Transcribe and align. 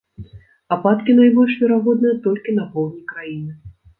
Ападкі 0.75 1.11
найбольш 1.19 1.53
верагодныя 1.61 2.15
толькі 2.25 2.57
на 2.59 2.65
поўдні 2.75 3.03
краіны. 3.15 3.53